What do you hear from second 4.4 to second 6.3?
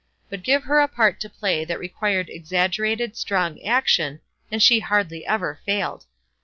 and she hardly ever failed.